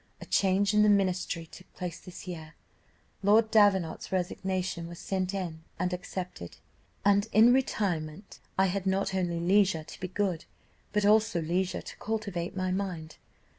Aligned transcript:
"A 0.19 0.25
change 0.25 0.73
in 0.73 0.81
the 0.81 0.89
ministry 0.89 1.45
took 1.45 1.71
place 1.75 1.99
this 1.99 2.27
year, 2.27 2.55
Lord 3.21 3.51
Davenant's 3.51 4.11
resignation 4.11 4.87
was 4.87 4.97
sent 4.97 5.31
in 5.31 5.63
and 5.77 5.93
accepted, 5.93 6.57
and 7.05 7.27
in 7.31 7.53
retirement 7.53 8.39
I 8.57 8.65
had 8.65 8.87
not 8.87 9.13
only 9.13 9.39
leisure 9.39 9.83
to 9.83 9.99
be 9.99 10.07
good, 10.07 10.45
but 10.91 11.05
also 11.05 11.39
leisure 11.39 11.83
to 11.83 11.97
cultivate 11.97 12.55
my 12.57 12.71
mind. 12.71 13.17